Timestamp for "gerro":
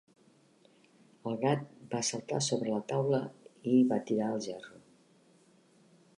4.49-4.83